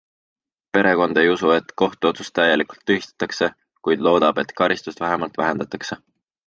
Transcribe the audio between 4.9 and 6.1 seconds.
vähemalt vähendatakse.